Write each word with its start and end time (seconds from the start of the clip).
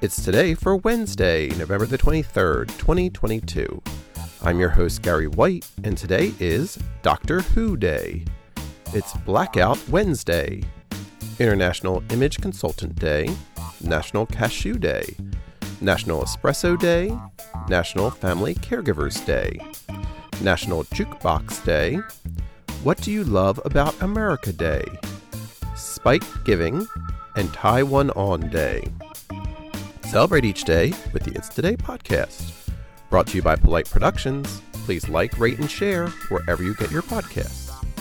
It's 0.00 0.24
today 0.24 0.54
for 0.54 0.76
Wednesday, 0.76 1.48
November 1.48 1.84
the 1.84 1.98
23rd, 1.98 2.68
2022. 2.78 3.82
I'm 4.44 4.60
your 4.60 4.68
host, 4.68 5.02
Gary 5.02 5.26
White, 5.26 5.68
and 5.82 5.98
today 5.98 6.32
is 6.38 6.78
Doctor 7.02 7.40
Who 7.40 7.76
Day. 7.76 8.24
It's 8.94 9.12
Blackout 9.26 9.76
Wednesday, 9.88 10.62
International 11.40 12.00
Image 12.10 12.40
Consultant 12.40 12.94
Day, 12.94 13.28
National 13.82 14.24
Cashew 14.24 14.74
Day, 14.74 15.16
National 15.80 16.22
Espresso 16.22 16.78
Day, 16.78 17.12
National 17.68 18.12
Family 18.12 18.54
Caregivers 18.54 19.26
Day, 19.26 19.58
National 20.42 20.84
Jukebox 20.84 21.64
Day, 21.64 21.96
What 22.84 22.98
Do 22.98 23.10
You 23.10 23.24
Love 23.24 23.60
About 23.64 24.00
America 24.00 24.52
Day, 24.52 24.84
Spike 25.74 26.22
Giving, 26.44 26.86
and 27.34 27.52
Tie 27.52 27.82
One 27.82 28.10
On 28.10 28.48
Day. 28.48 28.88
Celebrate 30.08 30.46
each 30.46 30.64
day 30.64 30.94
with 31.12 31.22
the 31.22 31.32
It's 31.34 31.50
Today 31.50 31.76
podcast. 31.76 32.70
Brought 33.10 33.26
to 33.26 33.36
you 33.36 33.42
by 33.42 33.56
Polite 33.56 33.90
Productions. 33.90 34.62
Please 34.72 35.06
like, 35.10 35.38
rate, 35.38 35.58
and 35.58 35.70
share 35.70 36.08
wherever 36.30 36.62
you 36.62 36.74
get 36.76 36.90
your 36.90 37.02
podcasts. 37.02 37.67